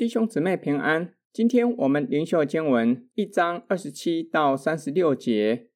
[0.00, 5.68] 弟兄姊妹平安，今天我们灵修经文一章二十七到三十六节。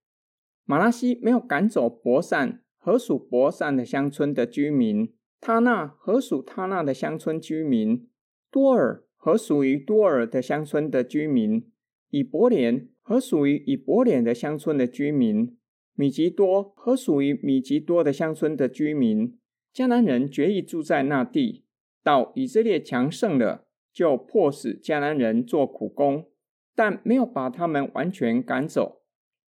[0.65, 8.09] 马拉西没有赶走伯善和属伯善的乡村的居民，他那和属他那的乡村居民，
[8.51, 11.71] 多尔和属于多尔的乡村的居民，
[12.09, 15.59] 以伯莲和属于以伯莲的乡村的居民，
[15.93, 19.39] 米吉多和属于米吉多的乡村的居民。
[19.75, 21.67] 迦南人决意住在那地，
[22.03, 23.64] 到以色列强盛了。
[23.95, 26.27] 就迫使迦南人做苦工，
[26.75, 29.03] 但没有把他们完全赶走。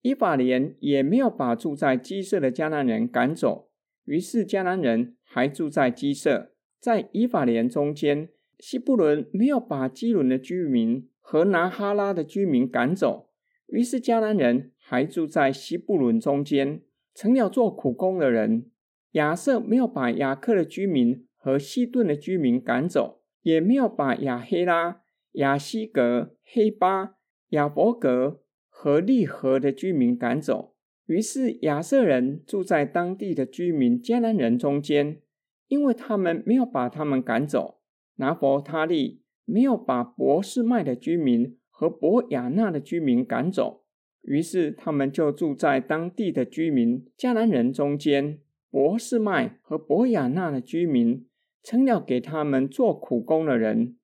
[0.01, 3.69] 以法莲也没有把住在基色的迦南人赶走，
[4.03, 6.51] 于是迦南人还住在基色。
[6.77, 8.27] 在以法莲中间，
[8.59, 13.29] 西布伦没有把基伦的居民和拿哈拉的居民赶走，
[13.67, 16.81] 于是迦南人还住在西布伦中间，
[17.15, 18.69] 成了做苦工的人。
[19.13, 23.22] 亚设没有把雅克的居民和西顿的居民赶走。
[23.43, 27.15] 也没有把亚黑拉、亚希格、黑巴、
[27.49, 30.73] 亚伯格和利河的居民赶走。
[31.05, 35.21] 于是亚瑟人住在当地的居民迦南人中间，
[35.67, 37.81] 因为他们没有把他们赶走。
[38.15, 43.83] 拿弗他利没有把博士麦的居民和博亚纳的居民赶走，
[44.21, 48.39] 于是他们就住在当地的居民迦南人中间。
[48.69, 51.27] 博士麦和博亚纳的居民。
[51.63, 53.95] 成了给他们做苦工的人。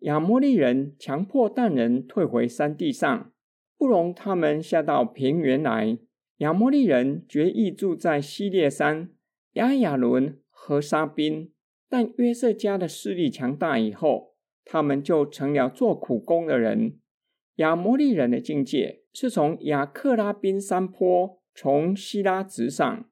[0.00, 3.32] 亚摩利人强迫但人退回山地上，
[3.78, 5.96] 不容他们下到平原来。
[6.38, 9.10] 亚摩利人决意住在西列山、
[9.52, 11.52] 亚雅伦和沙宾。
[11.88, 16.98] 但约瑟家的势力强大以后，他们就成了做苦工的人。
[17.56, 23.08] 亚摩利人的境界是从亚克拉宾山坡，从希拉直上。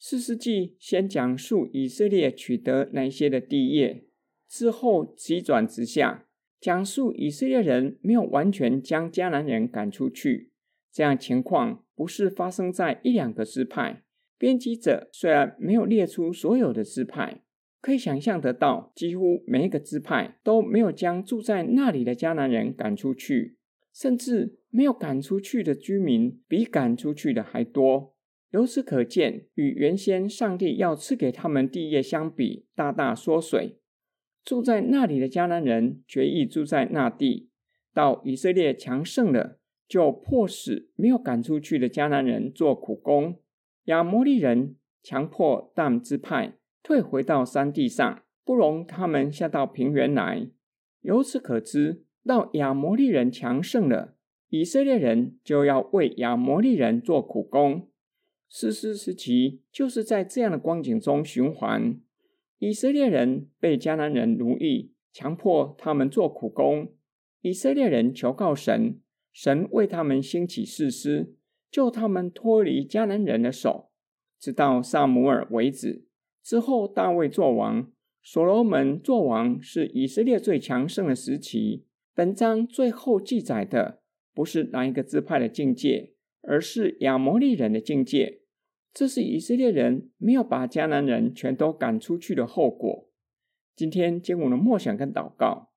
[0.00, 4.04] 四世纪先讲述以色列取得那些的地业，
[4.48, 6.26] 之后急转直下，
[6.60, 10.52] 讲述以色列人没有完全将迦南人赶出去。
[10.92, 14.04] 这样情况不是发生在一两个支派。
[14.38, 17.42] 编辑者虽然没有列出所有的支派，
[17.80, 23.56] 可以想象得到，几乎每一个支派都没有将住在那里的迦南人赶出去，
[23.92, 28.14] 甚至没有赶出去的居民比赶出去的还多。
[28.50, 33.78] 由此可见，与原先上帝要赐给他们地业相比，大大缩水。
[34.42, 37.50] 住在那里的迦南人决意住在那地，
[37.92, 43.38] 到以色列强盛了，就迫使没有赶出去的迦南人做苦工。
[43.84, 50.48] 亚摩利人强迫但支派退回到山地上，不容他们下到平原来。
[51.02, 54.14] 由此可知，到亚摩利人强盛了，
[54.48, 57.90] 以色列人就要为亚摩利人做苦工。
[58.48, 62.00] 士师时期就是在这样的光景中循环。
[62.58, 66.92] 以色列人被迦南人奴役，强迫他们做苦工。
[67.42, 69.00] 以色列人求告神，
[69.32, 71.34] 神为他们兴起士师，
[71.70, 73.90] 救他们脱离迦南人的手，
[74.40, 76.06] 直到撒母耳为止。
[76.42, 77.92] 之后大卫作王，
[78.22, 81.84] 所罗门作王，是以色列最强盛的时期。
[82.14, 84.00] 本章最后记载的
[84.34, 86.14] 不是哪一个支派的境界。
[86.42, 88.40] 而是亚摩利人的境界，
[88.92, 93.08] 这是以色列人没有把迦南人全都赶出去的后果。
[93.76, 95.70] 今天借我们的默想跟祷告，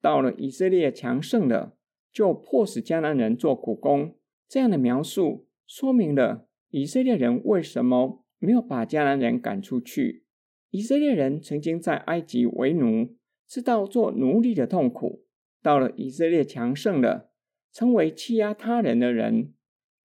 [0.00, 1.76] 到了以色列强盛了，
[2.12, 4.16] 就迫使迦南人做苦工。
[4.48, 10.24] 这样的描述说明了以色列人为什么没有把迦南人赶出去。
[10.70, 15.24] 以色列人曾经在埃及为奴，知道做奴隶的痛苦。
[15.62, 17.30] 到了以色列强盛了，
[17.72, 19.54] 成为欺压他人的人。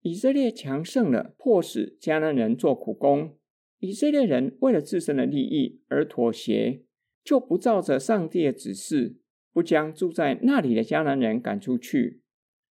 [0.03, 3.37] 以色列强盛了，迫使迦南人做苦工。
[3.79, 6.81] 以色列人为了自身的利益而妥协，
[7.23, 9.15] 就不照着上帝的指示，
[9.53, 12.21] 不将住在那里的迦南人赶出去。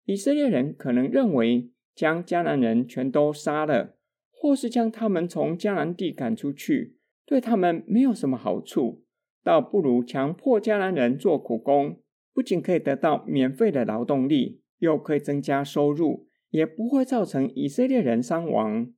[0.06, 3.98] 以色列人可能认为，将迦南人全都杀了，
[4.30, 6.96] 或是将他们从迦南地赶出去，
[7.26, 9.04] 对他们没有什么好处，
[9.44, 12.00] 倒不如强迫迦南人做苦工，
[12.32, 16.27] 不仅可以得到免费的劳动力，又可以增加收入。
[16.50, 18.92] 也不会造成以色列人伤亡，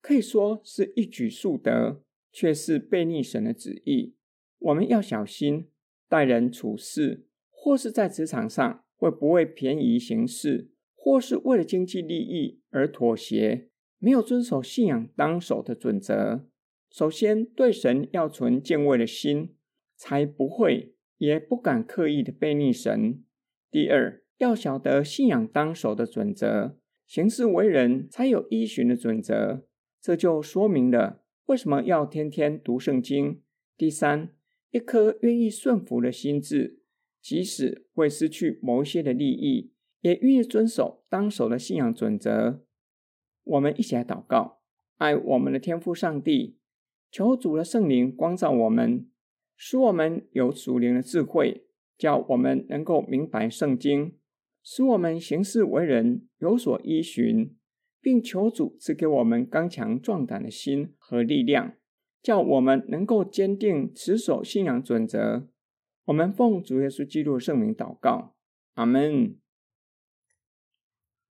[0.00, 2.02] 可以说是一举数得，
[2.32, 4.14] 却是悖逆神的旨意。
[4.58, 5.68] 我们要小心
[6.08, 13.68] 待人处事，或是在职场上会不会便宜行事，或是为了经济利益而妥协，
[13.98, 16.46] 没有遵守信仰当守的准则。
[16.90, 19.54] 首先，对神要存敬畏的心，
[19.96, 23.22] 才不会也不敢刻意的悖逆神。
[23.70, 26.78] 第二，要晓得信仰当守的准则。
[27.06, 29.64] 行事为人才有依循的准则，
[30.00, 33.42] 这就说明了为什么要天天读圣经。
[33.76, 34.30] 第三，
[34.70, 36.80] 一颗愿意顺服的心智，
[37.20, 42.64] 即使会失去某一些的利益，也愿意遵守当守的信仰准则。
[43.44, 44.60] 我们一起来祷告，
[44.96, 46.56] 爱我们的天父上帝，
[47.10, 49.06] 求主的圣灵光照我们，
[49.56, 51.66] 使我们有属灵的智慧，
[51.98, 54.16] 叫我们能够明白圣经，
[54.64, 57.54] 使我们行事为人有所依循，
[58.00, 61.74] 并求主赐给我们刚强壮胆的心和力量，
[62.22, 65.46] 叫我们能够坚定持守信仰准则。
[66.06, 68.34] 我们奉主耶稣基督圣名祷告，
[68.72, 69.36] 阿门。